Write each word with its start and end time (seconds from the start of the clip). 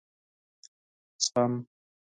زغم.... 1.25 1.53